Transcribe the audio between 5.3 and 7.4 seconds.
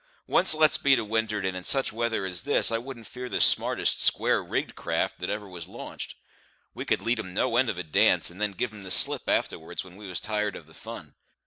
was launched. We could lead 'em